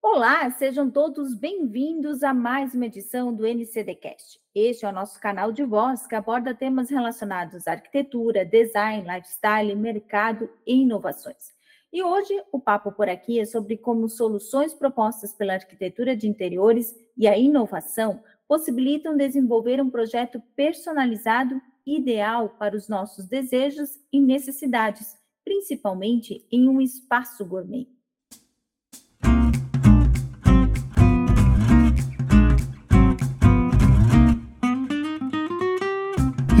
[0.00, 4.40] Olá, sejam todos bem-vindos a mais uma edição do NCDcast.
[4.54, 9.74] Este é o nosso canal de voz que aborda temas relacionados à arquitetura, design, lifestyle,
[9.74, 11.52] mercado e inovações.
[11.92, 16.94] E hoje o papo por aqui é sobre como soluções propostas pela arquitetura de interiores
[17.16, 25.18] e a inovação possibilitam desenvolver um projeto personalizado ideal para os nossos desejos e necessidades,
[25.44, 27.97] principalmente em um espaço gourmet.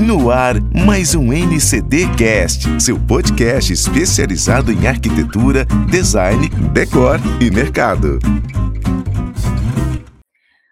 [0.08, 0.54] No ar,
[0.86, 8.18] mais um NCD Cast, seu podcast especializado em arquitetura, design, decor e mercado.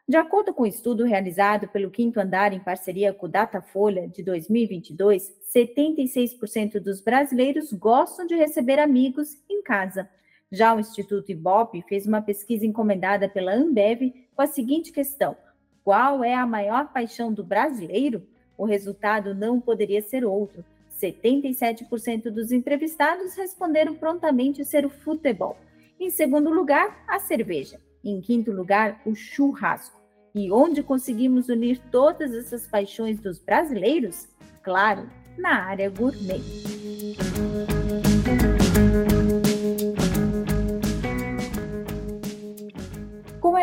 [0.09, 4.09] De acordo com o um estudo realizado pelo Quinto Andar em parceria com o Datafolha
[4.09, 10.09] de 2022, 76% dos brasileiros gostam de receber amigos em casa.
[10.51, 15.37] Já o Instituto Ibope fez uma pesquisa encomendada pela Ambev com a seguinte questão:
[15.85, 18.27] qual é a maior paixão do brasileiro?
[18.57, 20.65] O resultado não poderia ser outro.
[21.01, 25.57] 77% dos entrevistados responderam prontamente ser o futebol.
[26.01, 27.81] Em segundo lugar, a cerveja.
[28.03, 30.01] Em quinto lugar, o churrasco.
[30.35, 34.29] E onde conseguimos unir todas essas paixões dos brasileiros?
[34.63, 36.43] Claro, na área gourmet.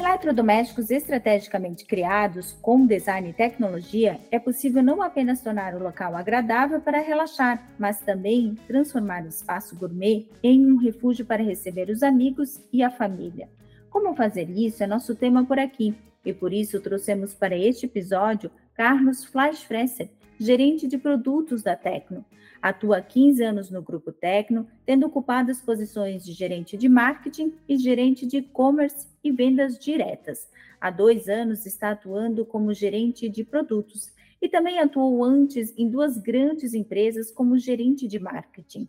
[0.03, 6.81] Eletrodomésticos estrategicamente criados com design e tecnologia, é possível não apenas tornar o local agradável
[6.81, 12.61] para relaxar, mas também transformar o espaço gourmet em um refúgio para receber os amigos
[12.71, 13.49] e a família.
[13.89, 15.95] Como fazer isso é nosso tema por aqui,
[16.25, 22.25] e por isso trouxemos para este episódio Carlos Fleischfresser, gerente de produtos da Tecno.
[22.61, 27.53] Atua há 15 anos no grupo Tecno, tendo ocupado as posições de gerente de marketing
[27.67, 30.47] e gerente de e-commerce e vendas diretas.
[30.79, 34.11] Há dois anos está atuando como gerente de produtos
[34.41, 38.87] e também atuou antes em duas grandes empresas como gerente de marketing.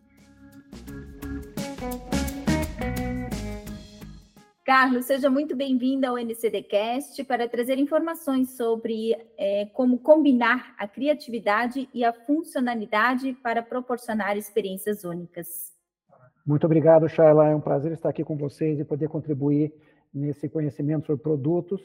[4.64, 11.86] Carlos, seja muito bem-vindo ao NCDcast para trazer informações sobre é, como combinar a criatividade
[11.92, 15.75] e a funcionalidade para proporcionar experiências únicas.
[16.47, 17.50] Muito obrigado, Shayla.
[17.50, 19.70] É um prazer estar aqui com vocês e poder contribuir
[20.14, 21.82] nesse conhecimento sobre produtos,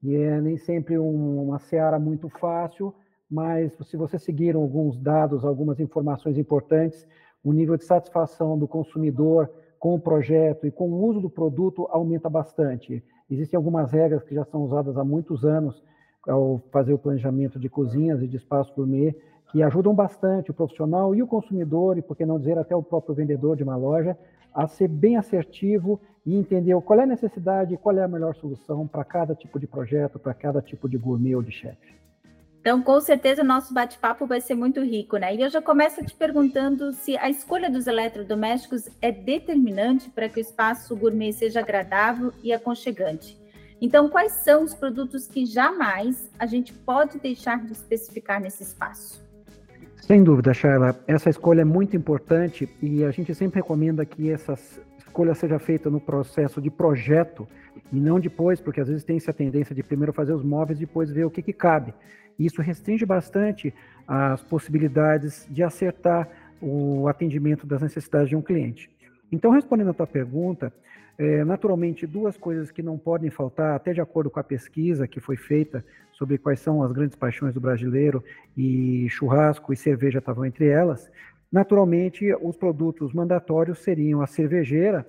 [0.00, 2.92] que é nem sempre um, uma seara muito fácil,
[3.30, 7.06] mas se você seguir alguns dados, algumas informações importantes,
[7.44, 9.48] o nível de satisfação do consumidor
[9.80, 13.02] com o projeto e com o uso do produto aumenta bastante.
[13.30, 15.82] Existem algumas regras que já são usadas há muitos anos
[16.28, 19.16] ao fazer o planejamento de cozinhas e de espaço gourmet,
[19.50, 22.82] que ajudam bastante o profissional e o consumidor, e por que não dizer até o
[22.82, 24.16] próprio vendedor de uma loja,
[24.54, 28.34] a ser bem assertivo e entender qual é a necessidade e qual é a melhor
[28.34, 31.94] solução para cada tipo de projeto, para cada tipo de gourmet ou de chefe.
[32.60, 35.34] Então, com certeza, o nosso bate-papo vai ser muito rico, né?
[35.34, 40.38] E eu já começo te perguntando se a escolha dos eletrodomésticos é determinante para que
[40.38, 43.40] o espaço gourmet seja agradável e aconchegante.
[43.80, 49.24] Então, quais são os produtos que jamais a gente pode deixar de especificar nesse espaço?
[49.96, 51.00] Sem dúvida, Shayla.
[51.06, 54.52] Essa escolha é muito importante e a gente sempre recomenda que essa
[54.98, 57.48] escolha seja feita no processo de projeto
[57.90, 60.84] e não depois, porque às vezes tem essa tendência de primeiro fazer os móveis e
[60.84, 61.94] depois ver o que, que cabe.
[62.40, 63.72] Isso restringe bastante
[64.08, 66.26] as possibilidades de acertar
[66.60, 68.90] o atendimento das necessidades de um cliente.
[69.30, 70.72] Então, respondendo à tua pergunta,
[71.18, 75.20] é, naturalmente, duas coisas que não podem faltar, até de acordo com a pesquisa que
[75.20, 78.24] foi feita sobre quais são as grandes paixões do brasileiro,
[78.56, 81.10] e churrasco e cerveja estavam entre elas.
[81.52, 85.06] Naturalmente, os produtos mandatórios seriam a cervejeira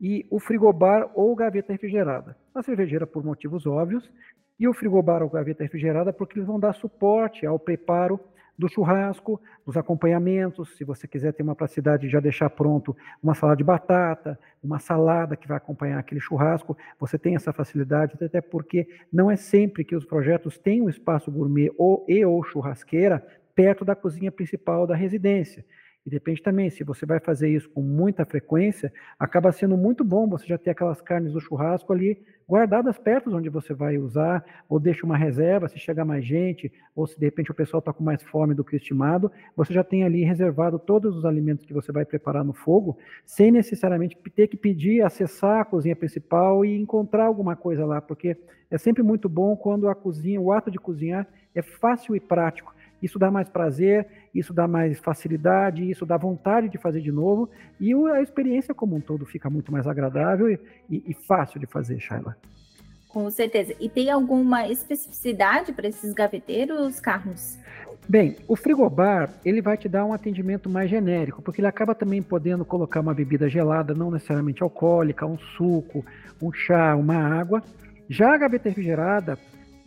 [0.00, 2.36] e o frigobar ou gaveta refrigerada.
[2.54, 4.10] A cervejeira, por motivos óbvios,
[4.60, 8.20] e o frigobar ou gaveta refrigerada, porque eles vão dar suporte ao preparo
[8.58, 13.56] do churrasco, dos acompanhamentos, se você quiser ter uma praticidade já deixar pronto uma salada
[13.56, 18.86] de batata, uma salada que vai acompanhar aquele churrasco, você tem essa facilidade, até porque
[19.10, 23.84] não é sempre que os projetos têm um espaço gourmet ou e ou churrasqueira perto
[23.84, 25.64] da cozinha principal da residência.
[26.04, 30.28] E depende também, se você vai fazer isso com muita frequência, acaba sendo muito bom
[30.28, 34.80] você já ter aquelas carnes do churrasco ali guardadas perto onde você vai usar, ou
[34.80, 38.02] deixa uma reserva se chegar mais gente, ou se de repente o pessoal está com
[38.02, 41.92] mais fome do que estimado, você já tem ali reservado todos os alimentos que você
[41.92, 47.26] vai preparar no fogo, sem necessariamente ter que pedir, acessar a cozinha principal e encontrar
[47.26, 48.36] alguma coisa lá, porque
[48.68, 52.74] é sempre muito bom quando a cozinha, o ato de cozinhar é fácil e prático
[53.02, 57.50] Isso dá mais prazer, isso dá mais facilidade, isso dá vontade de fazer de novo,
[57.80, 60.58] e a experiência como um todo fica muito mais agradável e,
[60.88, 62.36] e, e fácil de fazer, Shaila.
[63.08, 63.74] Com certeza.
[63.78, 67.58] E tem alguma especificidade para esses gaveteiros, Carlos?
[68.08, 72.22] Bem, o frigobar, ele vai te dar um atendimento mais genérico, porque ele acaba também
[72.22, 76.04] podendo colocar uma bebida gelada, não necessariamente alcoólica, um suco,
[76.40, 77.62] um chá, uma água.
[78.08, 79.38] Já a gaveta refrigerada,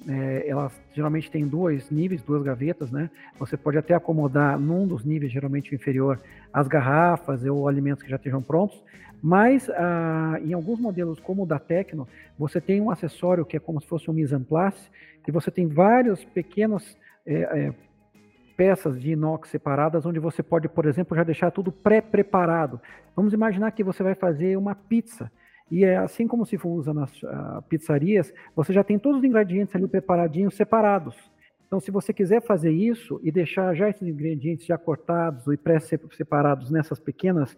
[0.07, 3.09] é, ela geralmente tem dois níveis, duas gavetas, né?
[3.39, 6.19] Você pode até acomodar num dos níveis, geralmente inferior,
[6.53, 8.83] as garrafas ou alimentos que já estejam prontos,
[9.21, 12.07] mas ah, em alguns modelos, como o da Tecno,
[12.37, 14.89] você tem um acessório que é como se fosse um mise en place,
[15.23, 17.73] que você tem vários pequenos é, é,
[18.55, 22.79] peças de inox separadas, onde você pode, por exemplo, já deixar tudo pré-preparado.
[23.15, 25.31] Vamos imaginar que você vai fazer uma pizza.
[25.71, 29.75] E é assim como se usa nas uh, pizzarias, você já tem todos os ingredientes
[29.75, 31.15] ali preparadinhos, separados.
[31.67, 36.69] Então, se você quiser fazer isso e deixar já esses ingredientes já cortados e pré-separados
[36.69, 37.57] nessas pequenas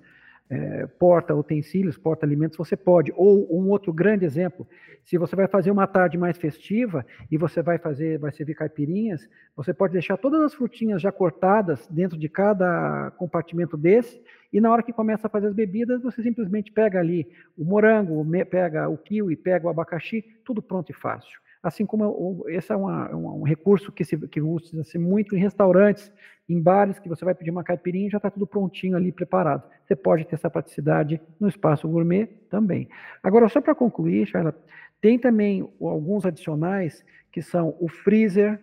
[0.50, 3.12] é, porta utensílios, porta alimentos, você pode.
[3.16, 4.68] Ou um outro grande exemplo,
[5.04, 9.28] se você vai fazer uma tarde mais festiva e você vai fazer, vai servir caipirinhas,
[9.56, 14.22] você pode deixar todas as frutinhas já cortadas dentro de cada compartimento desse,
[14.52, 17.28] e na hora que começa a fazer as bebidas, você simplesmente pega ali
[17.58, 21.40] o morango, pega o kiwi, pega o abacaxi, tudo pronto e fácil.
[21.62, 26.12] Assim como esse é uma, um recurso que, se, que usa-se muito em restaurantes,
[26.48, 29.64] em bares, que você vai pedir uma caipirinha e já está tudo prontinho ali, preparado.
[29.86, 32.88] Você pode ter essa praticidade no espaço gourmet também.
[33.22, 34.56] Agora, só para concluir, Charla,
[35.02, 38.60] tem também alguns adicionais que são o freezer,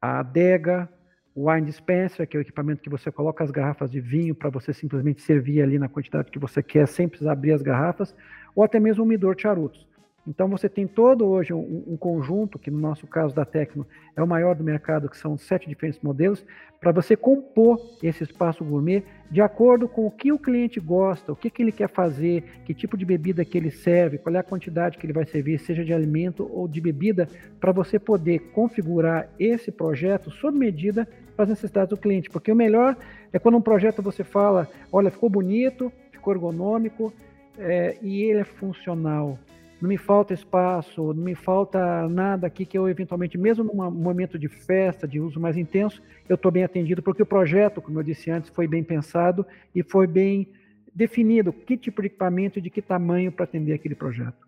[0.00, 0.88] a adega,
[1.34, 4.50] o wine dispenser, que é o equipamento que você coloca as garrafas de vinho para
[4.50, 8.14] você simplesmente servir ali na quantidade que você quer, sem precisar abrir as garrafas,
[8.54, 9.86] ou até mesmo um umidor de charutos.
[10.26, 13.86] Então você tem todo hoje um, um, conjunto, que no nosso caso da Tecno
[14.16, 16.44] é o maior do mercado, que são sete diferentes modelos,
[16.80, 21.36] para você compor esse espaço gourmet de acordo com o que o cliente gosta, o
[21.36, 24.42] que, que ele quer fazer, que tipo de bebida que ele serve, qual é a
[24.42, 27.28] quantidade que ele vai servir, seja de alimento ou de bebida,
[27.60, 31.06] para você poder configurar esse projeto sob medida
[31.36, 32.30] para as necessidades do cliente.
[32.30, 32.96] Porque o melhor
[33.30, 37.12] é quando um projeto você fala, olha, ficou bonito, ficou ergonômico
[37.58, 39.38] é, e ele é funcional
[39.80, 44.38] não me falta espaço, não me falta nada aqui que eu eventualmente, mesmo num momento
[44.38, 48.02] de festa, de uso mais intenso, eu estou bem atendido, porque o projeto, como eu
[48.02, 50.48] disse antes, foi bem pensado e foi bem
[50.94, 54.44] definido que tipo de equipamento e de que tamanho para atender aquele projeto.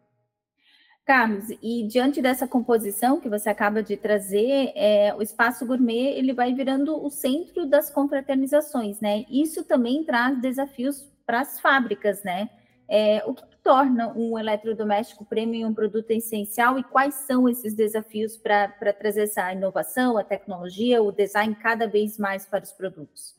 [1.04, 6.32] Carlos, e diante dessa composição que você acaba de trazer, é, o espaço gourmet ele
[6.32, 9.24] vai virando o centro das confraternizações, né?
[9.30, 12.50] Isso também traz desafios para as fábricas, né?
[12.88, 18.36] É, o que torna um eletrodoméstico premium um produto essencial e quais são esses desafios
[18.36, 23.34] para trazer essa inovação, a tecnologia, o design cada vez mais para os produtos?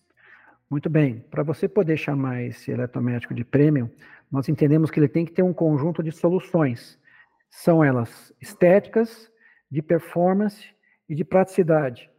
[0.69, 1.24] Muito bem.
[1.31, 3.89] Para você poder chamar esse eletrodoméstico de premium,
[4.29, 7.00] nós entendemos que ele tem que ter um conjunto de soluções.
[7.50, 9.31] São elas estéticas,
[9.71, 10.75] de performance
[11.07, 12.09] e de praticidade.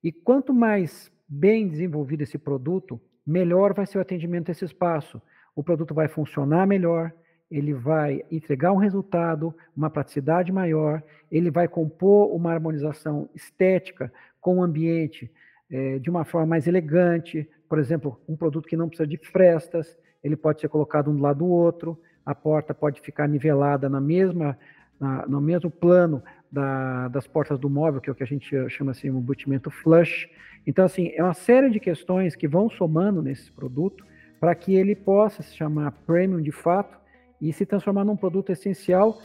[0.00, 5.20] E quanto mais bem desenvolvido esse produto, melhor vai ser o atendimento desse espaço
[5.58, 7.12] o produto vai funcionar melhor,
[7.50, 14.58] ele vai entregar um resultado, uma praticidade maior, ele vai compor uma harmonização estética com
[14.58, 15.30] o ambiente
[15.70, 17.48] é, de uma forma mais elegante.
[17.68, 21.22] Por exemplo, um produto que não precisa de frestas, ele pode ser colocado um do
[21.22, 24.58] lado do outro, a porta pode ficar nivelada na mesma,
[25.00, 26.22] na, no mesmo plano
[26.52, 29.70] da, das portas do móvel, que é o que a gente chama assim, um embutimento
[29.70, 30.28] flush.
[30.66, 34.04] Então, assim, é uma série de questões que vão somando nesse produto
[34.38, 36.98] para que ele possa se chamar premium de fato
[37.40, 39.20] e se transformar num produto essencial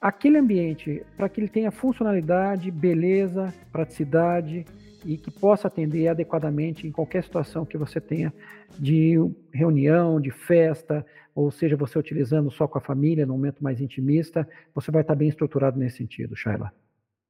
[0.00, 4.64] aquele ambiente, para que ele tenha funcionalidade, beleza, praticidade
[5.04, 8.32] e que possa atender adequadamente em qualquer situação que você tenha
[8.78, 9.16] de
[9.52, 14.48] reunião, de festa, ou seja, você utilizando só com a família, num momento mais intimista,
[14.74, 16.72] você vai estar bem estruturado nesse sentido, Shaila.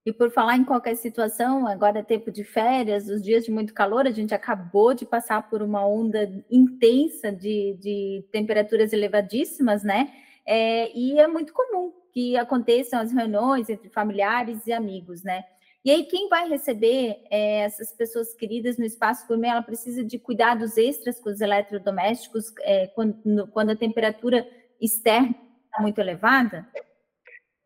[0.08, 3.74] E por falar em qualquer situação, agora é tempo de férias, os dias de muito
[3.74, 10.10] calor, a gente acabou de passar por uma onda intensa de, de temperaturas elevadíssimas, né?
[10.46, 15.44] É, e é muito comum que aconteçam as reuniões entre familiares e amigos, né?
[15.84, 20.18] E aí, quem vai receber é, essas pessoas queridas no espaço gourmet, ela precisa de
[20.18, 24.48] cuidados extras com os eletrodomésticos é, quando, quando a temperatura
[24.80, 25.34] externa
[25.66, 26.66] está muito elevada?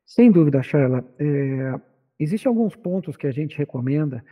[0.05, 1.05] Sem dúvida, Charla.
[1.21, 1.92] É,
[2.23, 4.25] Existem alguns pontos que a gente recomenda,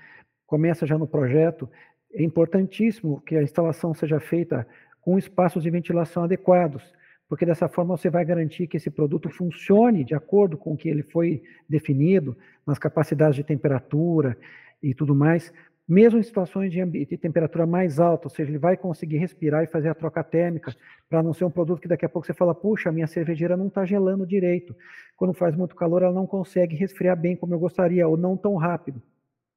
[0.46, 1.68] começa já no projeto,
[2.14, 4.64] é importantíssimo que a instalação seja feita
[5.00, 6.84] com espaços de ventilação adequados,
[7.28, 10.88] porque dessa forma você vai garantir que esse produto funcione de acordo com o que
[10.88, 14.38] ele foi definido, nas capacidades de temperatura
[14.80, 15.52] e tudo mais.
[15.90, 19.66] Mesmo em situações de, de, temperatura mais alta, ou seja, ele vai conseguir respirar e
[19.66, 20.72] fazer a troca térmica,
[21.08, 23.66] para não ser um produto que daqui a pouco você fala, puxa, minha cervejeira não
[23.66, 24.72] está gelando direito.
[25.16, 28.54] Quando faz muito calor, ela não consegue resfriar bem como eu gostaria, ou não tão
[28.54, 29.02] rápido.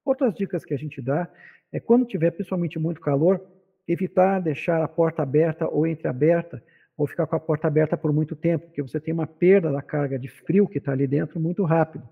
[0.04, 1.30] Outras dicas que a gente dá
[1.72, 3.40] é quando tiver principalmente muito calor,
[3.88, 6.64] evitar deixar a porta aberta ou entreaberta,
[6.98, 9.84] ou ficar com a porta aberta por muito tempo, porque você tem uma perda da
[9.84, 12.10] carga de frio que está ali dentro muito rápido.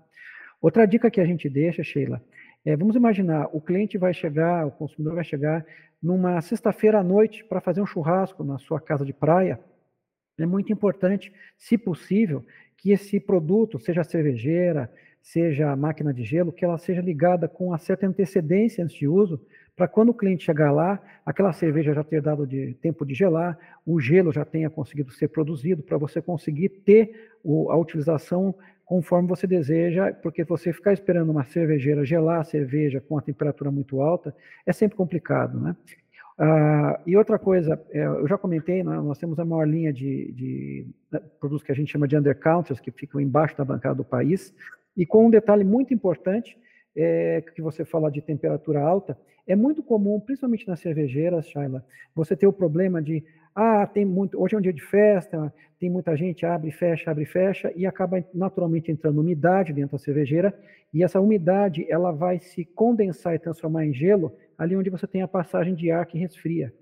[0.60, 2.22] Outra dica que a gente deixa, Sheila,
[2.64, 5.64] é, vamos imaginar, o cliente vai chegar, o consumidor vai chegar
[6.02, 9.58] numa sexta-feira à noite para fazer um churrasco na sua casa de praia.
[10.38, 12.44] É muito importante, se possível,
[12.76, 17.68] que esse produto, seja cervejeira, seja a máquina de gelo, que ela seja ligada com
[17.68, 19.40] uma certa antecedência antes de uso,
[19.74, 23.58] para quando o cliente chegar lá, aquela cerveja já ter dado de tempo de gelar,
[23.86, 29.28] o gelo já tenha conseguido ser produzido, para você conseguir ter o, a utilização conforme
[29.28, 34.00] você deseja, porque você ficar esperando uma cervejeira gelar a cerveja com a temperatura muito
[34.00, 34.34] alta
[34.66, 35.76] é sempre complicado, né?
[36.38, 40.32] Ah, e outra coisa, é, eu já comentei, né, nós temos a maior linha de,
[40.32, 44.04] de, de produtos que a gente chama de undercounters, que ficam embaixo da bancada do
[44.04, 44.54] país,
[44.96, 46.58] e com um detalhe muito importante,
[46.96, 51.84] é, que você fala de temperatura alta, é muito comum, principalmente nas cervejeiras, Shaila,
[52.14, 53.24] você ter o problema de,
[53.54, 57.10] ah, tem muito, hoje é um dia de festa, tem muita gente, abre e fecha,
[57.10, 60.54] abre e fecha, e acaba naturalmente entrando umidade dentro da cervejeira,
[60.92, 65.22] e essa umidade, ela vai se condensar e transformar em gelo ali onde você tem
[65.22, 66.72] a passagem de ar que resfria.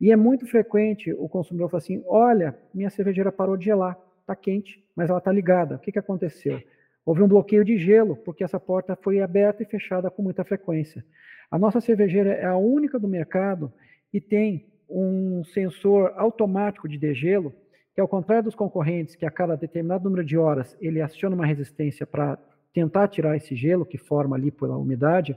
[0.00, 4.34] E é muito frequente o consumidor falar assim, olha, minha cervejeira parou de gelar, está
[4.34, 6.60] quente, mas ela está ligada, o que, que aconteceu?
[7.04, 11.04] Houve um bloqueio de gelo, porque essa porta foi aberta e fechada com muita frequência.
[11.50, 13.72] A nossa cervejeira é a única do mercado
[14.10, 17.52] que tem um sensor automático de degelo,
[17.94, 21.46] que ao contrário dos concorrentes, que a cada determinado número de horas ele aciona uma
[21.46, 22.38] resistência para
[22.72, 25.36] tentar tirar esse gelo que forma ali pela umidade,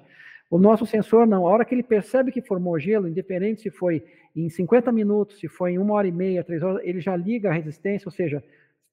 [0.49, 1.47] o nosso sensor não.
[1.47, 4.03] A hora que ele percebe que formou gelo, independente se foi
[4.35, 7.49] em 50 minutos, se foi em uma hora e meia, três horas, ele já liga
[7.49, 8.43] a resistência, ou seja,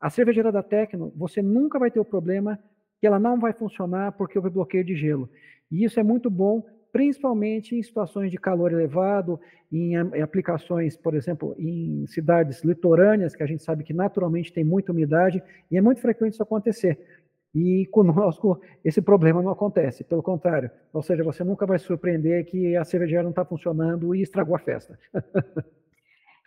[0.01, 2.59] a cervejeira da Tecno, você nunca vai ter o problema
[3.01, 5.29] que ela não vai funcionar porque houve bloqueio de gelo.
[5.71, 9.39] E isso é muito bom, principalmente em situações de calor elevado,
[9.73, 14.93] em, aplicações, por exemplo, em cidades litorâneas, que a gente sabe que naturalmente tem muita
[14.93, 16.99] umidade, e é muito frequente isso acontecer.
[17.55, 20.71] E conosco esse problema não acontece, pelo contrário.
[20.93, 24.59] Ou seja, você nunca vai surpreender que a cervejaria não está funcionando e estragou a
[24.59, 24.99] festa.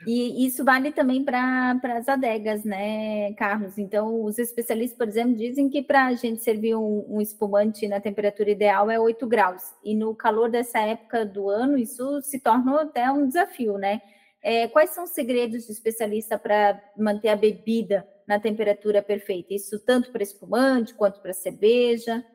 [0.05, 3.77] E isso vale também para as adegas, né, Carlos?
[3.77, 7.99] Então, os especialistas, por exemplo, dizem que para a gente servir um, um, espumante na
[7.99, 9.61] temperatura ideal é 8 graus.
[9.83, 14.01] E no calor dessa época do ano, isso se torna até um desafio, né?
[14.43, 19.53] É, quais são os segredos do especialista para manter a bebida na temperatura perfeita?
[19.53, 22.25] Isso tanto para espumante quanto para cerveja?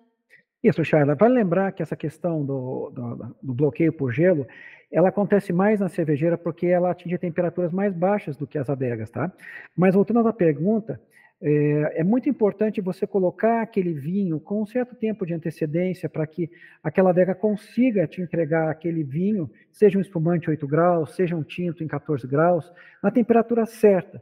[0.67, 1.15] Isso, Charla.
[1.15, 4.45] Vale lembrar que essa questão do, do, do bloqueio por gelo
[4.91, 9.09] ela acontece mais na cervejeira porque ela atinge temperaturas mais baixas do que as adegas,
[9.09, 9.33] tá?
[9.77, 11.01] Mas voltando à pergunta,
[11.41, 16.27] é, é, muito importante você colocar aquele vinho com um certo tempo de antecedência para
[16.27, 16.51] que
[16.83, 21.85] aquela adega consiga te entregar aquele vinho, seja um espumante 8 graus, seja um tinto
[21.85, 24.21] em 14 graus, na temperatura certa,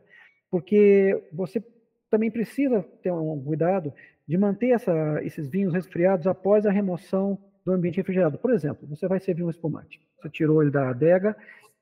[0.50, 1.64] porque você
[2.10, 3.94] também precisa ter um cuidado
[4.26, 8.38] de manter essa, esses vinhos resfriados após a remoção do ambiente refrigerado.
[8.38, 10.00] Por exemplo, você vai servir um espumante.
[10.20, 11.36] Você tirou ele da adega,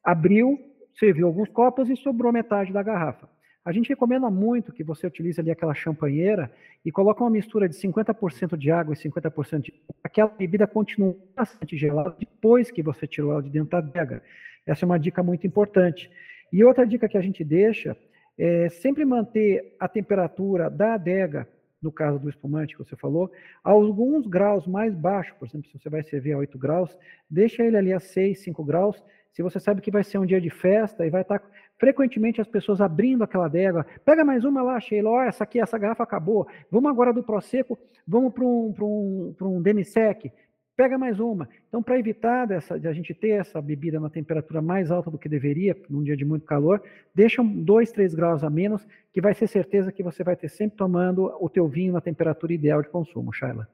[0.05, 0.59] abriu,
[0.99, 3.29] serviu alguns copos e sobrou metade da garrafa.
[3.65, 6.51] A gente recomenda muito que você utilize ali aquela champanheira
[6.85, 9.73] e coloque uma mistura de 50% de água e 50% de
[10.03, 14.21] aquela bebida continua bastante gelada depois que você tirou ela de dentro da adega.
[14.67, 16.11] Essa é uma dica muito importante.
[16.53, 17.97] E outra dica que a gente deixa
[18.37, 21.49] é sempre manter a temperatura da adega
[21.83, 23.31] no caso do espumante que você falou,
[23.65, 26.97] alguns graus mais baixos, por exemplo, se você vai servir a 8 graus,
[27.29, 30.41] deixa ele ali a 6, 5 graus, se você sabe que vai ser um dia
[30.41, 31.43] de festa e vai estar
[31.79, 35.79] frequentemente as pessoas abrindo aquela adega, pega mais uma lá, Sheila, ó, essa aqui, essa
[35.79, 40.31] garrafa acabou, vamos agora do Prosecco, vamos para um, um, um demisec,
[40.77, 41.49] pega mais uma.
[41.69, 45.19] Então, para evitar dessa, de a gente ter essa bebida na temperatura mais alta do
[45.19, 46.83] que deveria, num dia de muito calor,
[47.15, 50.77] deixa dois, três graus a menos, que vai ser certeza que você vai ter sempre
[50.77, 53.69] tomando o teu vinho na temperatura ideal de consumo, Shaila.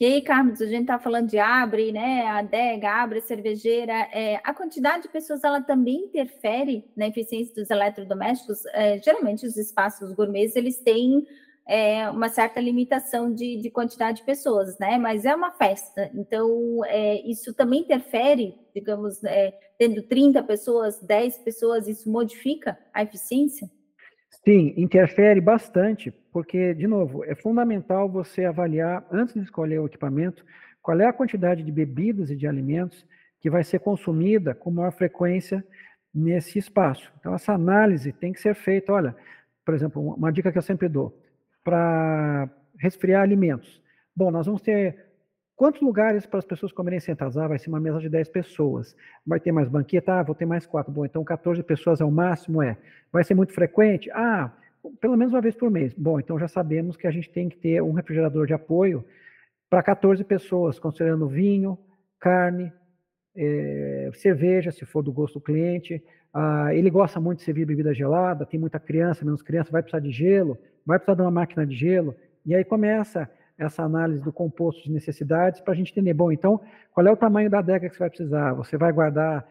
[0.00, 2.22] E aí, Carlos, a gente está falando de abre, né?
[2.22, 3.92] A adega, abre, cervejeira.
[4.12, 8.64] É, a quantidade de pessoas ela também interfere na eficiência dos eletrodomésticos.
[8.66, 11.26] É, geralmente, os espaços gourmets eles têm
[11.68, 14.96] é, uma certa limitação de, de, quantidade de pessoas, né?
[14.96, 21.38] Mas é uma festa, então é, isso também interfere, digamos, é, tendo 30 pessoas, 10
[21.38, 23.68] pessoas, isso modifica a eficiência?
[24.42, 30.42] Sim, interfere bastante, porque, de novo, é fundamental você avaliar, antes de escolher o equipamento,
[30.80, 33.04] qual é a quantidade de bebidas e de alimentos
[33.40, 35.62] que vai ser consumida com maior frequência
[36.14, 37.12] nesse espaço.
[37.20, 38.90] Então, essa análise tem que ser feita.
[38.90, 39.14] Olha,
[39.66, 41.14] por exemplo, uma dica que eu sempre dou:
[41.64, 42.48] para
[42.78, 43.82] resfriar alimentos.
[44.14, 45.06] Bom, nós vamos ter
[45.54, 47.36] quantos lugares para as pessoas comerem sentadas?
[47.36, 48.96] Ah, vai ser uma mesa de 10 pessoas.
[49.26, 50.14] Vai ter mais banqueta?
[50.14, 50.92] Ah, vou ter mais quatro.
[50.92, 52.76] Bom, então 14 pessoas é o máximo, é.
[53.12, 54.10] Vai ser muito frequente?
[54.12, 54.52] Ah,
[55.00, 55.94] pelo menos uma vez por mês.
[55.94, 59.04] Bom, então já sabemos que a gente tem que ter um refrigerador de apoio
[59.68, 61.78] para 14 pessoas, considerando vinho,
[62.18, 62.72] carne,
[63.36, 66.02] é, cerveja, se for do gosto do cliente.
[66.32, 70.00] Ah, ele gosta muito de servir bebida gelada, tem muita criança, menos criança, vai precisar
[70.00, 72.16] de gelo, vai precisar de uma máquina de gelo.
[72.46, 76.58] E aí começa essa análise do composto de necessidades para a gente entender, bom, então,
[76.94, 78.54] qual é o tamanho da adega que você vai precisar?
[78.54, 79.46] Você vai guardar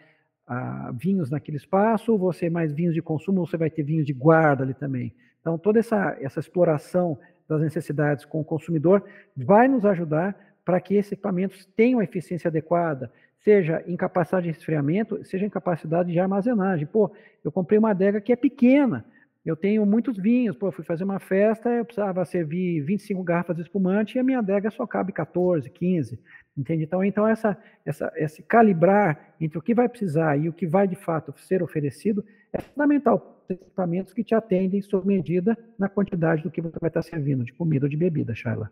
[0.47, 4.13] ah, vinhos naquele espaço, você mais vinhos de consumo, ou você vai ter vinhos de
[4.13, 5.13] guarda ali também?
[5.39, 9.03] Então, toda essa, essa exploração das necessidades com o consumidor
[9.35, 13.11] vai nos ajudar para que esses equipamentos tenham a eficiência adequada,
[13.43, 16.87] seja em capacidade de resfriamento, seja em capacidade de armazenagem.
[16.87, 17.11] Pô,
[17.43, 19.05] eu comprei uma adega que é pequena,
[19.47, 23.61] eu tenho muitos vinhos, pô, fui fazer uma festa, eu precisava servir 25 garrafas de
[23.61, 26.19] espumante e a minha adega só cabe 14, 15,
[26.57, 26.83] entende?
[26.83, 30.85] Então, então essa, essa, esse calibrar entre o que vai precisar e o que vai
[30.85, 33.45] de fato ser oferecido é fundamental.
[33.47, 37.53] Equipamentos que te atendem sob medida na quantidade do que você vai estar servindo, de
[37.53, 38.69] comida ou de bebida, Shaila.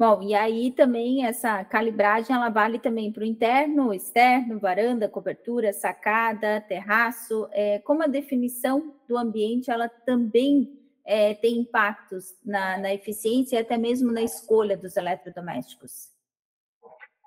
[0.00, 5.74] Bom, e aí também essa calibragem ela vale também para o interno, externo, varanda, cobertura,
[5.74, 7.46] sacada, terraço.
[7.52, 10.72] É, como a definição do ambiente ela também
[11.04, 16.08] é, tem impactos na, na, eficiência e até mesmo na escolha dos eletrodomésticos.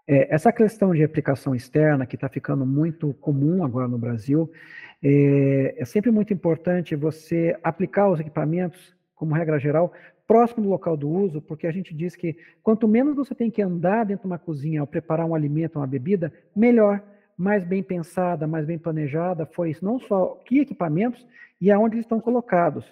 [0.07, 4.51] É, essa questão de aplicação externa, que está ficando muito comum agora no Brasil,
[5.03, 9.93] é, é sempre muito importante você aplicar os equipamentos, como regra geral,
[10.33, 13.61] próximo do local do uso, porque a gente diz que quanto menos você tem que
[13.61, 17.03] andar dentro de uma cozinha ao preparar um alimento, uma bebida, melhor,
[17.37, 19.85] mais bem pensada, mais bem planejada foi isso.
[19.85, 21.23] Não só que equipamentos
[21.61, 22.83] e aonde eles estão colocados.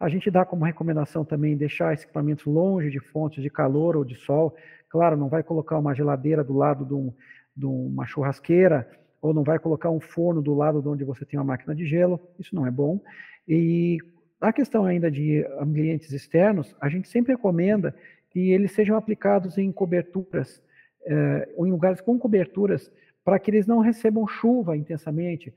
[0.00, 4.04] A gente dá como recomendação também deixar esses equipamentos longe de fontes de calor ou
[4.04, 4.56] de sol.
[4.88, 7.12] Claro, não vai colocar uma geladeira do lado de, um,
[7.56, 8.90] de uma churrasqueira,
[9.22, 11.86] ou não vai colocar um forno do lado de onde você tem uma máquina de
[11.86, 13.00] gelo, isso não é bom.
[13.46, 13.98] E
[14.40, 17.94] a questão ainda de ambientes externos, a gente sempre recomenda
[18.30, 20.62] que eles sejam aplicados em coberturas,
[21.06, 22.92] eh, ou em lugares com coberturas,
[23.24, 25.52] para que eles não recebam chuva intensamente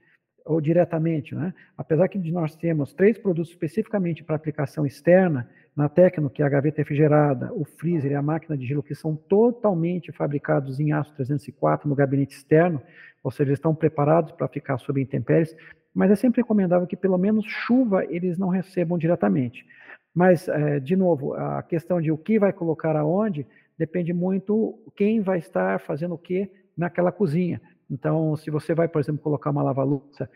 [0.45, 1.35] ou diretamente.
[1.35, 1.53] Né?
[1.77, 6.49] Apesar que nós temos três produtos especificamente para aplicação externa, na Tecno, que é a
[6.49, 11.13] gaveta refrigerada, o freezer e a máquina de gelo, que são totalmente fabricados em aço
[11.15, 12.81] 304 no gabinete externo,
[13.23, 15.55] ou seja, eles estão preparados para ficar sob intempéries,
[15.93, 19.65] mas é sempre recomendável que pelo menos chuva eles não recebam diretamente.
[20.13, 23.45] Mas, é, de novo, a questão de o que vai colocar aonde
[23.77, 27.61] depende muito quem vai estar fazendo o que naquela cozinha.
[27.89, 30.29] Então, se você vai, por exemplo, colocar uma lava-louça,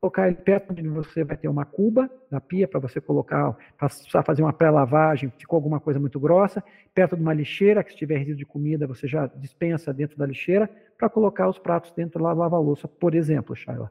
[0.00, 4.22] colocar ele perto onde você vai ter uma cuba na pia para você colocar, para
[4.22, 6.62] fazer uma pré-lavagem, ficou alguma coisa muito grossa,
[6.94, 10.26] perto de uma lixeira, que se tiver resíduo de comida, você já dispensa dentro da
[10.26, 13.90] lixeira, para colocar os pratos dentro da lava-louça, por exemplo, Shaila.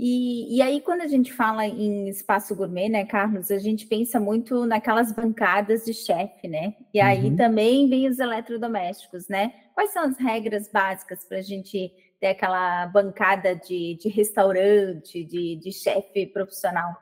[0.00, 4.20] E, e, aí, quando a gente fala em espaço gourmet, né, Carlos, a gente pensa
[4.20, 6.76] muito naquelas bancadas de chefe, né?
[6.94, 7.36] E aí uhum.
[7.36, 9.52] também vem os eletrodomésticos, né?
[9.74, 15.56] Quais são as regras básicas para a gente ter aquela bancada de, de restaurante, de,
[15.56, 16.94] de chefe profissional?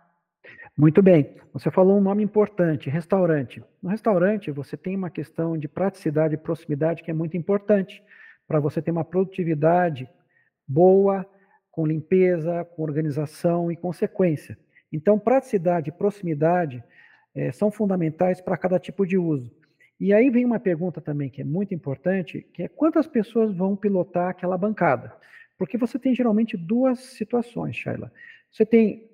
[0.75, 1.37] Muito bem.
[1.53, 3.63] Você falou um nome importante, restaurante.
[3.83, 8.03] No restaurante, você tem uma questão de praticidade e proximidade que é muito importante
[8.49, 10.09] para você ter uma produtividade
[10.67, 11.27] boa,
[11.77, 14.57] com limpeza, com organização e consequência.
[14.91, 16.83] Então, praticidade e proximidade
[17.35, 19.55] é, são fundamentais para cada tipo de uso.
[20.01, 23.77] E aí vem uma pergunta também que é muito importante, que é quantas pessoas vão
[23.77, 25.13] pilotar aquela bancada?
[25.59, 28.11] Porque você tem geralmente duas situações, Shaila.
[28.51, 29.11] Você tem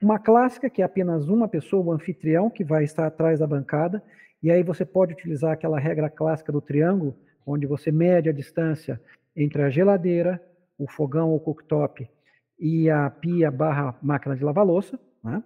[0.00, 4.00] uma clássica, que é apenas uma pessoa, o anfitrião, que vai estar atrás da bancada,
[4.40, 9.00] e aí você pode utilizar aquela regra clássica do triângulo, onde você mede a distância
[9.34, 10.40] entre a geladeira,
[10.78, 12.08] o fogão ou cooktop
[12.58, 14.98] e a pia barra máquina de lavar louça.
[15.22, 15.42] Né?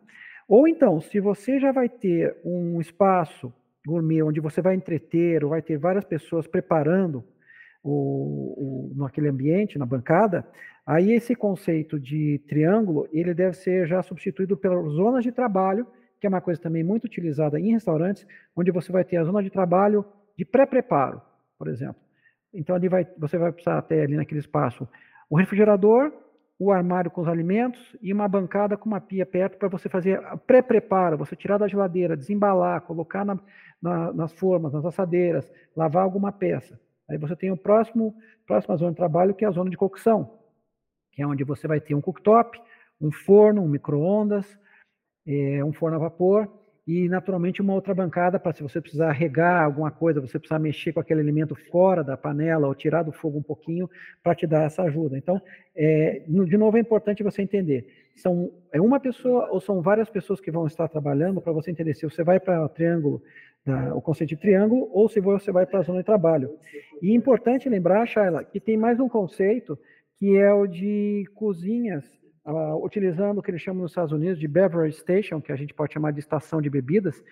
[0.48, 3.52] Ou então, se você já vai ter um espaço
[3.86, 7.24] gourmet onde você vai entreter ou vai ter várias pessoas preparando
[7.82, 10.46] o, o, naquele ambiente, na bancada,
[10.84, 15.86] aí esse conceito de triângulo, ele deve ser já substituído pelas zonas de trabalho,
[16.20, 19.42] que é uma coisa também muito utilizada em restaurantes, onde você vai ter a zona
[19.42, 20.04] de trabalho
[20.36, 21.22] de pré-preparo,
[21.58, 21.96] por exemplo.
[22.52, 24.88] Então ali vai, você vai precisar ter ali naquele espaço
[25.28, 26.12] o refrigerador,
[26.58, 30.20] o armário com os alimentos e uma bancada com uma pia perto para você fazer
[30.46, 33.38] pré-preparo, você tirar da geladeira, desembalar, colocar na,
[33.80, 36.80] na, nas formas, nas assadeiras, lavar alguma peça.
[37.08, 38.14] Aí você tem o próximo,
[38.46, 40.38] próxima zona de trabalho, que é a zona de cocção,
[41.12, 42.58] que é onde você vai ter um cooktop,
[43.00, 44.58] um forno, um micro-ondas,
[45.26, 46.48] é, um forno a vapor,
[46.86, 50.92] e naturalmente uma outra bancada para se você precisar regar alguma coisa, você precisar mexer
[50.92, 53.90] com aquele alimento fora da panela ou tirar do fogo um pouquinho
[54.22, 55.18] para te dar essa ajuda.
[55.18, 55.42] Então,
[55.74, 60.40] é, de novo é importante você entender, são é uma pessoa ou são várias pessoas
[60.40, 63.20] que vão estar trabalhando para você entender se você vai para o triângulo,
[63.94, 66.50] o conceito de triângulo, ou se você vai para a zona de trabalho.
[67.02, 69.76] E é importante lembrar, Shaila, que tem mais um conceito
[70.18, 72.04] que é o de cozinhas
[72.46, 75.74] uh, utilizando o que eles chamam nos Estados Unidos de beverage station, que a gente
[75.74, 77.22] pode chamar de estação de bebidas,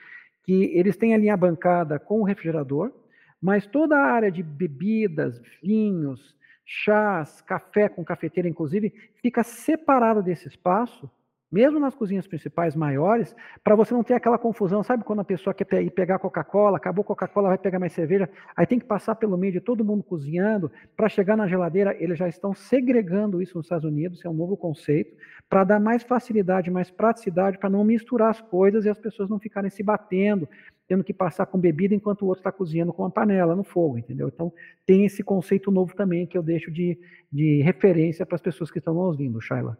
[0.43, 2.93] que eles têm a bancada com o refrigerador,
[3.41, 10.49] mas toda a área de bebidas, vinhos, chás, café com cafeteira, inclusive, fica separado desse
[10.49, 11.11] espaço
[11.55, 14.83] mesmo nas cozinhas principais maiores, para você não ter aquela confusão.
[14.83, 18.67] Sabe quando a pessoa quer ir pegar Coca-Cola, acabou Coca-Cola, vai pegar mais cerveja, aí
[18.67, 22.27] tem que passar pelo meio de todo mundo cozinhando, para chegar na geladeira, eles já
[22.27, 25.17] estão segregando isso nos Estados Unidos, é um novo conceito,
[25.49, 29.39] para dar mais facilidade, mais praticidade, para não misturar as coisas e as pessoas não
[29.39, 30.49] ficarem se batendo,
[30.89, 33.97] tendo que passar com bebida enquanto o outro está cozinhando com uma panela no fogo,
[33.97, 34.27] entendeu?
[34.27, 34.53] Então,
[34.85, 36.99] tem esse conceito novo também que eu deixo de,
[37.31, 39.79] de referência para as pessoas que estão ouvindo, Shaila.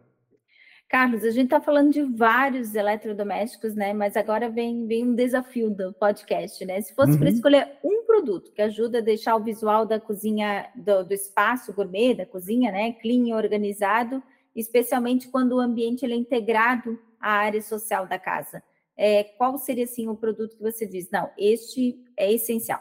[0.87, 3.91] Carlos, a gente está falando de vários eletrodomésticos, né?
[3.91, 6.79] Mas agora vem, vem um desafio do podcast, né?
[6.81, 7.19] Se fosse uhum.
[7.19, 11.73] para escolher um produto que ajuda a deixar o visual da cozinha, do, do, espaço
[11.73, 12.93] gourmet, da cozinha, né?
[12.93, 14.21] Clean e organizado,
[14.55, 18.61] especialmente quando o ambiente é integrado à área social da casa.
[18.95, 21.09] É, qual seria, assim, o produto que você diz?
[21.11, 22.79] Não, este é essencial.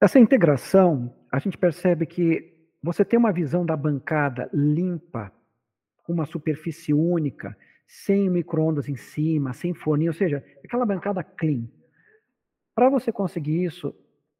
[0.00, 5.30] Essa integração, a gente percebe que você tem uma visão da bancada limpa,
[6.12, 11.64] com uma superfície única, sem microondas em cima, sem forninho, ou seja, aquela bancada clean.
[12.74, 13.94] Para você conseguir isso,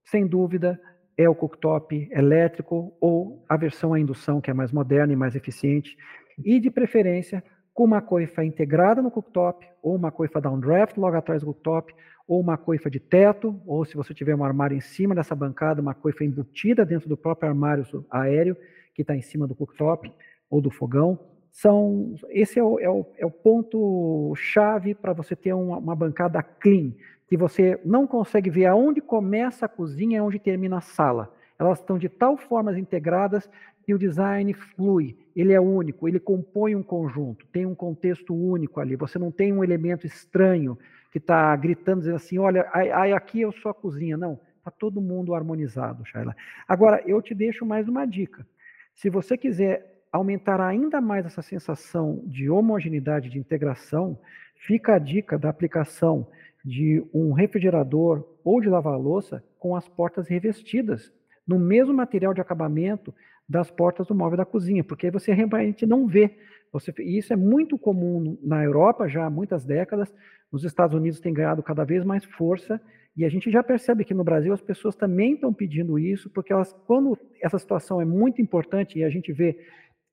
[0.04, 0.78] sem dúvida,
[1.16, 5.34] é o cooktop elétrico ou a versão a indução, que é mais moderna e mais
[5.34, 5.96] eficiente,
[6.44, 11.40] e de preferência com uma coifa integrada no cooktop, ou uma coifa downdraft logo atrás
[11.40, 11.94] do cooktop,
[12.28, 15.80] ou uma coifa de teto, ou se você tiver um armário em cima dessa bancada,
[15.80, 18.56] uma coifa embutida dentro do próprio armário aéreo
[18.94, 20.12] que está em cima do cooktop
[20.50, 25.36] ou do fogão são esse é o, é o, é o ponto chave para você
[25.36, 26.92] ter uma, uma, bancada clean,
[27.28, 31.32] que você não consegue ver aonde começa a cozinha e onde termina a sala.
[31.58, 33.48] Elas estão de tal forma integradas
[33.84, 38.80] que o design flui, ele é único, ele compõe um conjunto, tem um contexto único
[38.80, 38.96] ali.
[38.96, 40.78] Você não tem um elemento estranho
[41.10, 44.16] que está gritando, dizendo assim, olha, aí, aqui eu sou a cozinha.
[44.16, 46.34] Não, está todo mundo harmonizado, Shaila.
[46.66, 48.46] Agora, eu te deixo mais uma dica.
[48.94, 54.18] Se você quiser aumentar ainda mais essa sensação de homogeneidade, de integração,
[54.54, 56.26] fica a dica da aplicação
[56.64, 61.12] de um refrigerador ou de lavar-louça com as portas revestidas
[61.46, 63.12] no mesmo material de acabamento
[63.48, 66.38] das portas do móvel da cozinha, porque aí você realmente não vê.
[66.72, 70.14] Você, e isso é muito comum na Europa já há muitas décadas,
[70.50, 72.80] nos Estados Unidos tem ganhado cada vez mais força,
[73.14, 76.52] e a gente já percebe que no Brasil as pessoas também estão pedindo isso, porque
[76.52, 79.58] elas, quando essa situação é muito importante e a gente vê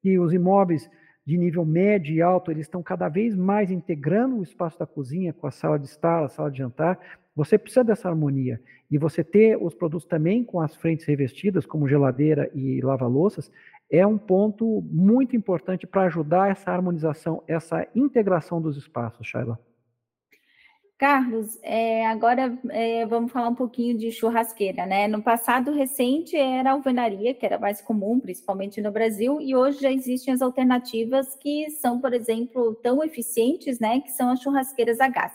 [0.01, 0.89] que os imóveis
[1.25, 5.31] de nível médio e alto, eles estão cada vez mais integrando o espaço da cozinha
[5.31, 6.99] com a sala de estar, a sala de jantar.
[7.35, 8.59] Você precisa dessa harmonia.
[8.89, 13.51] E você ter os produtos também com as frentes revestidas, como geladeira e lava-louças,
[13.91, 19.59] é um ponto muito importante para ajudar essa harmonização, essa integração dos espaços, Shaila.
[20.99, 25.07] Carlos, é, agora é, vamos falar um pouquinho de churrasqueira, né?
[25.07, 29.79] No passado recente era a alvenaria, que era mais comum, principalmente no Brasil, e hoje
[29.79, 34.01] já existem as alternativas que são, por exemplo, tão eficientes, né?
[34.01, 35.33] Que são as churrasqueiras a gás.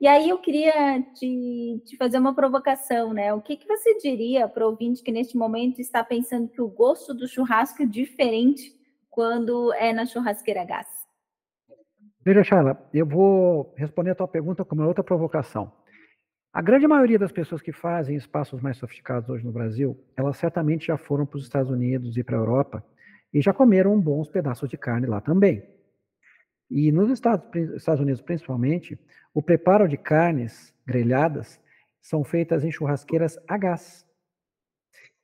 [0.00, 3.34] E aí eu queria te, te fazer uma provocação, né?
[3.34, 6.68] O que, que você diria para o ouvinte que neste momento está pensando que o
[6.68, 8.72] gosto do churrasco é diferente
[9.10, 10.93] quando é na churrasqueira a gás?
[12.24, 15.70] Veja, Charla, eu vou responder a tua pergunta com uma outra provocação.
[16.50, 20.86] A grande maioria das pessoas que fazem espaços mais sofisticados hoje no Brasil, elas certamente
[20.86, 22.82] já foram para os Estados Unidos e para a Europa
[23.30, 25.68] e já comeram bons pedaços de carne lá também.
[26.70, 28.98] E nos Estados, Estados Unidos, principalmente,
[29.34, 31.60] o preparo de carnes grelhadas
[32.00, 34.06] são feitas em churrasqueiras a gás.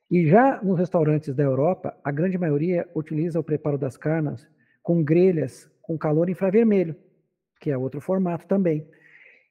[0.07, 4.47] E já nos restaurantes da Europa, a grande maioria utiliza o preparo das carnes
[4.83, 6.95] com grelhas com calor infravermelho,
[7.59, 8.87] que é outro formato também.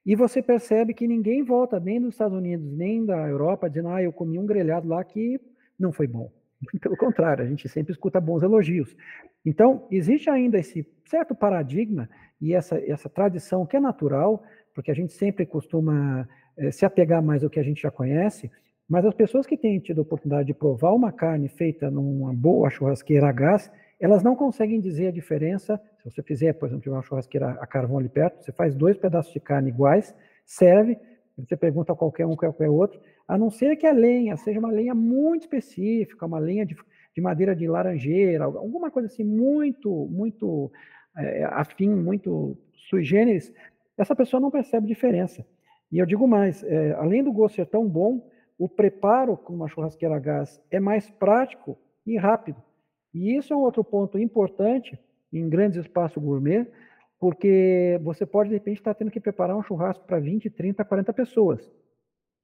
[0.06, 4.02] E você percebe que ninguém volta nem dos Estados Unidos, nem da Europa, dizendo, ah,
[4.02, 5.38] eu comi um grelhado lá que
[5.78, 6.32] não foi bom.
[6.80, 8.96] Pelo contrário, a gente sempre escuta bons elogios.
[9.44, 12.08] Então, existe ainda esse certo paradigma
[12.40, 14.42] e essa, essa tradição que é natural,
[14.74, 16.26] porque a gente sempre costuma
[16.56, 18.50] é, se apegar mais ao que a gente já conhece,
[18.88, 22.70] Mas as pessoas que têm tido a oportunidade de provar uma carne feita numa boa
[22.70, 25.80] churrasqueira a gás, elas não conseguem dizer a diferença.
[25.98, 29.32] Se você fizer, por exemplo, uma churrasqueira a carvão ali perto, você faz dois pedaços
[29.32, 30.14] de carne iguais,
[30.46, 30.98] serve,
[31.36, 34.70] você pergunta a qualquer um, qualquer outro, a não ser que a lenha seja uma
[34.70, 36.74] lenha muito específica, uma lenha de,
[37.14, 40.72] de madeira de laranjeira, alguma coisa assim muito, muito
[41.16, 42.56] é, afim, muito
[42.88, 43.52] sui generis,
[43.96, 45.46] essa pessoa não percebe diferença.
[45.92, 48.26] E eu digo mais, é, além do gosto ser tão bom,
[48.58, 52.62] o preparo com uma churrasqueira a gás é mais prático e rápido.
[53.12, 54.98] E isso é um outro ponto importante
[55.32, 56.66] em grandes espaços gourmet,
[57.18, 61.12] porque você pode, de repente, estar tendo que preparar um churrasco para 20, 30, 40
[61.12, 61.70] pessoas.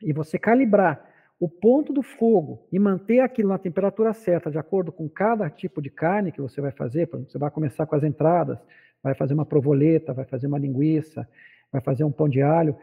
[0.02, 1.02] E você calibrar
[1.38, 5.82] o ponto do fogo e manter aquilo na temperatura certa, de acordo com cada tipo
[5.82, 8.58] de carne que você vai fazer, por exemplo, você vai começar com as entradas,
[9.02, 11.28] vai fazer uma provoleta, vai fazer uma linguiça,
[11.70, 12.76] vai fazer um pão de alho.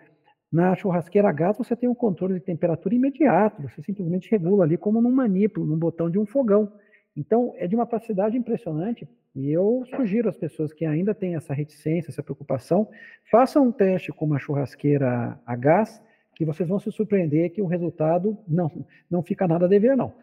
[0.51, 4.77] Na churrasqueira a gás você tem um controle de temperatura imediato, você simplesmente regula ali
[4.77, 6.71] como num manípulo, num botão de um fogão.
[7.15, 11.53] Então, é de uma praticidade impressionante e eu sugiro às pessoas que ainda têm essa
[11.53, 12.87] reticência, essa preocupação,
[13.31, 16.01] façam um teste com uma churrasqueira a gás,
[16.35, 20.13] que vocês vão se surpreender que o resultado não, não fica nada a dever, não.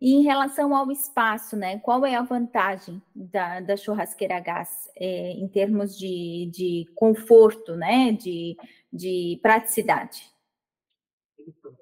[0.00, 1.78] E em relação ao espaço, né?
[1.78, 7.74] Qual é a vantagem da, da churrasqueira a gás é, em termos de, de conforto,
[7.76, 8.12] né?
[8.12, 8.56] De,
[8.92, 10.33] de praticidade?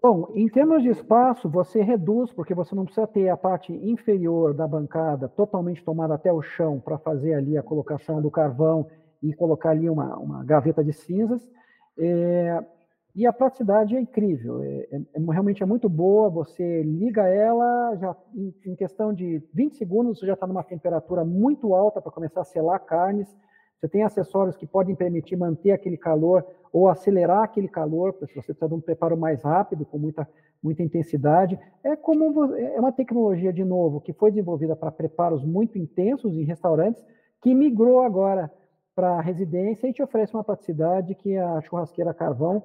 [0.02, 4.52] Bom, em termos de espaço, você reduz, porque você não precisa ter a parte inferior
[4.52, 8.86] da bancada totalmente tomada até o chão para fazer ali a colocação do carvão
[9.22, 11.48] e colocar ali uma, uma gaveta de cinzas.
[11.96, 12.64] É,
[13.14, 16.30] e a praticidade é incrível, é, é, é, realmente é muito boa.
[16.30, 21.24] Você liga ela, já em, em questão de 20 segundos, você já está numa temperatura
[21.24, 23.28] muito alta para começar a selar carnes.
[23.82, 28.54] Você tem acessórios que podem permitir manter aquele calor ou acelerar aquele calor, se você
[28.54, 30.28] precisa de um preparo mais rápido, com muita,
[30.62, 31.58] muita intensidade.
[31.82, 36.44] É como é uma tecnologia, de novo, que foi desenvolvida para preparos muito intensos em
[36.44, 37.04] restaurantes,
[37.42, 38.52] que migrou agora
[38.94, 42.62] para a residência e te oferece uma praticidade que a churrasqueira carvão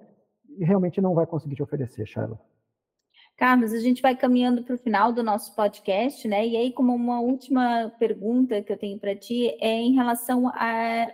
[0.60, 2.57] realmente não vai conseguir te oferecer, Charlotte.
[3.38, 6.47] Carlos, a gente vai caminhando para o final do nosso podcast, né?
[6.47, 10.52] E aí, como uma última pergunta que eu tenho para ti é em relação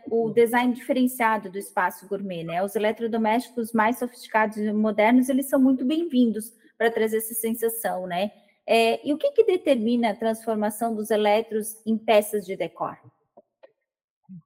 [0.05, 2.63] ao design diferenciado do espaço gourmet, né?
[2.63, 8.31] Os eletrodomésticos mais sofisticados e modernos, eles são muito bem-vindos para trazer essa sensação, né?
[8.65, 12.97] É, e o que, que determina a transformação dos eletros em peças de decor?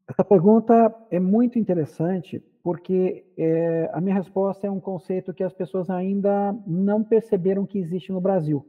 [0.09, 5.53] Essa pergunta é muito interessante porque é, a minha resposta é um conceito que as
[5.53, 8.67] pessoas ainda não perceberam que existe no Brasil.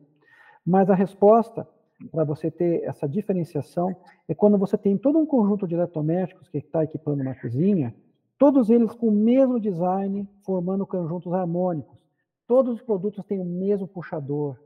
[0.65, 1.67] Mas a resposta
[2.13, 3.97] para você ter essa diferenciação
[4.29, 7.93] é quando você tem todo um conjunto de eletrodomésticos que está equipando uma cozinha,
[8.39, 11.99] todos eles com o mesmo design, formando conjuntos harmônicos.
[12.47, 14.57] Todos os produtos têm o mesmo puxador,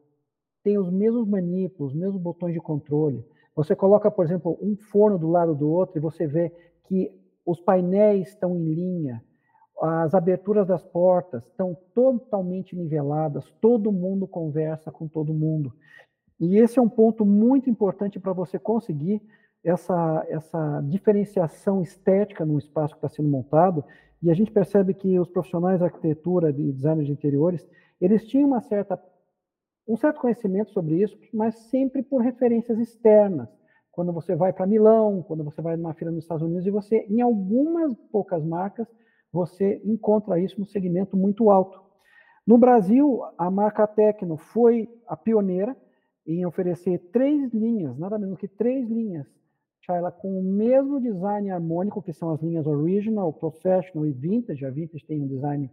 [0.63, 3.25] têm os mesmos manípulos, os mesmos botões de controle.
[3.57, 6.53] Você coloca, por exemplo, um forno do lado do outro e você vê
[6.85, 9.23] que os painéis estão em linha,
[9.81, 15.73] as aberturas das portas estão totalmente niveladas, todo mundo conversa com todo mundo.
[16.39, 19.21] E esse é um ponto muito importante para você conseguir
[19.65, 23.85] essa, essa diferenciação estética no espaço que está sendo montado.
[24.23, 27.69] E a gente percebe que os profissionais de arquitetura e design de interiores,
[28.01, 29.01] eles tinham uma certa,
[29.87, 33.49] um certo conhecimento sobre isso, mas sempre por referências externas
[33.93, 37.07] quando você vai para Milão, quando você vai numa feira nos Estados Unidos, e você,
[37.09, 38.89] em algumas poucas marcas,
[39.31, 41.81] você encontra isso no segmento muito alto.
[42.47, 45.77] No Brasil, a marca Tecno foi a pioneira
[46.27, 49.27] em oferecer três linhas, nada menos que três linhas,
[49.83, 54.65] Chayla, com o mesmo design harmônico, que são as linhas Original, Professional e Vintage.
[54.65, 55.71] A Vintage tem um design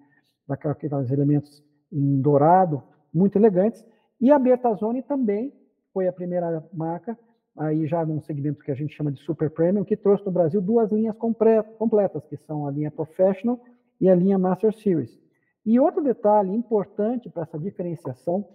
[0.47, 3.85] daqueles elementos em dourado, muito elegantes.
[4.19, 5.53] E a Bertazone também
[5.93, 7.17] foi a primeira marca
[7.59, 10.61] aí já num segmento que a gente chama de super premium, que trouxe no Brasil
[10.61, 13.59] duas linhas completas, que são a linha Professional
[13.99, 15.19] e a linha Master Series.
[15.65, 18.47] E outro detalhe importante para essa diferenciação,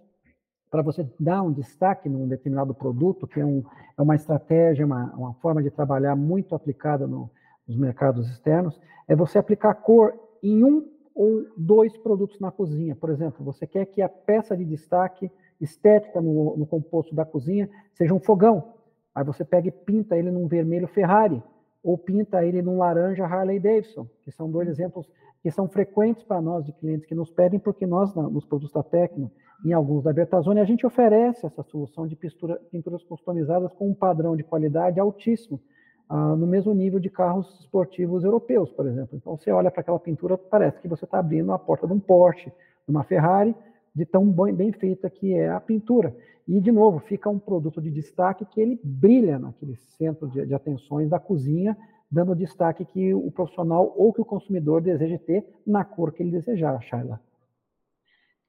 [0.71, 3.63] para você dar um destaque num determinado produto, que é, um,
[3.97, 7.31] é uma estratégia, uma, uma, forma de trabalhar muito aplicada no,
[7.69, 12.97] nos mercados externos, é você aplicar cor em um ou dois produtos na cozinha.
[12.97, 17.69] Por exemplo, você quer que a peça de destaque estética no, no composto da cozinha
[17.93, 18.73] seja um fogão,
[19.15, 21.43] Aí você pega e pinta ele num vermelho Ferrari,
[21.83, 25.07] ou pinta ele num laranja Harley Davidson, que são dois exemplos
[25.43, 28.83] que são frequentes para nós de clientes que nos pedem, porque nós, nos produtos da
[28.83, 29.31] Tecno,
[29.65, 33.95] em alguns da Bertazone, a gente oferece essa solução de pintura, pinturas customizadas com um
[33.95, 35.61] padrão de qualidade altíssimo,
[36.09, 39.17] ah, no mesmo nível de carros esportivos europeus, por exemplo.
[39.17, 42.01] Então, você olha para aquela pintura, parece que você está abrindo a porta de um
[42.01, 43.55] Porsche, de uma Ferrari,
[43.95, 46.15] de tão bem feita que é a pintura.
[46.47, 50.55] E, de novo, fica um produto de destaque que ele brilha naquele centro de, de
[50.55, 51.77] atenções da cozinha,
[52.11, 56.23] dando o destaque que o profissional ou que o consumidor deseja ter na cor que
[56.23, 57.21] ele desejar, Shaila.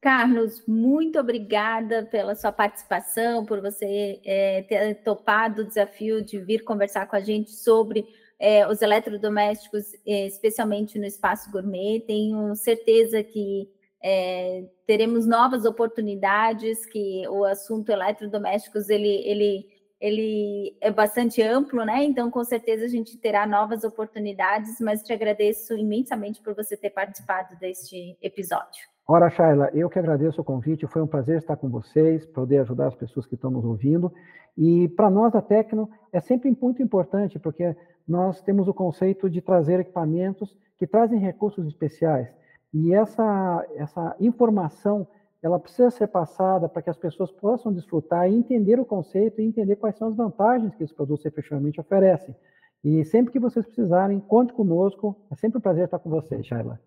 [0.02, 6.64] Carlos, muito obrigada pela sua participação, por você é, ter topado o desafio de vir
[6.64, 8.06] conversar com a gente sobre
[8.40, 12.02] é, os eletrodomésticos, é, especialmente no espaço gourmet.
[12.02, 13.68] Tenho certeza que
[14.08, 19.66] é, teremos novas oportunidades, que o assunto eletrodomésticos ele, ele,
[20.00, 22.04] ele é bastante amplo, né?
[22.04, 26.92] Então, com certeza, a gente terá novas oportunidades, mas te agradeço imensamente por você ter
[26.92, 28.84] participado deste episódio.
[29.08, 32.90] Ora, Shaila, eu que agradeço o convite, foi um prazer estar com vocês, poder ajudar
[32.90, 34.14] as pessoas que estão nos ouvindo.
[34.56, 37.76] E para nós da Tecno é sempre muito importante, porque
[38.08, 42.30] nós temos o conceito de trazer equipamentos que trazem recursos especiais.
[42.76, 45.08] E essa, essa informação,
[45.42, 49.46] ela precisa ser passada para que as pessoas possam desfrutar e entender o conceito e
[49.46, 52.36] entender quais são as vantagens que esse produto efetivamente oferece.
[52.84, 55.16] E sempre que vocês precisarem, conte conosco.
[55.32, 56.78] É sempre um prazer estar com vocês, Shaila.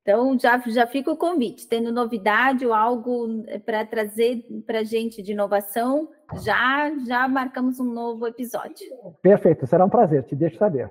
[0.00, 1.66] Então, já, já fica o convite.
[1.66, 6.08] Tendo novidade ou algo para trazer para a gente de inovação,
[6.44, 8.86] já, já marcamos um novo episódio.
[9.20, 10.88] Perfeito, será um prazer, te deixo saber.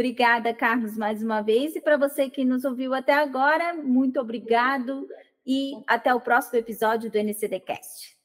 [0.00, 1.76] Obrigada, Carlos, mais uma vez.
[1.76, 5.06] E para você que nos ouviu até agora, muito obrigado
[5.46, 8.19] e até o próximo episódio do NCDcast.